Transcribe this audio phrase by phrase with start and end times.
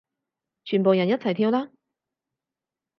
[0.65, 1.69] 全部人一齊跳啦